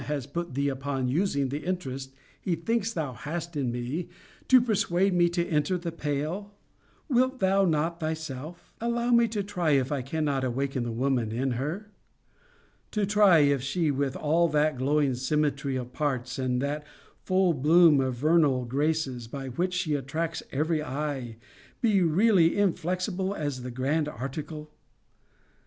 [0.07, 2.11] has put thee upon using the interest
[2.41, 4.09] he thinks thou hast in me,
[4.47, 6.55] to persuade me to enter the pale;
[7.07, 11.51] wilt thou not thyself) allow me to try if I cannot awaken the woman in
[11.51, 11.91] her?
[12.93, 16.83] To try if she, with all that glowing symmetry of parts, and that
[17.23, 21.35] full bloom of vernal graces, by which she attracts every eye,
[21.79, 24.71] be really inflexible as to the grand article?